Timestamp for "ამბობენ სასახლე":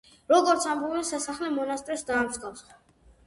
0.69-1.51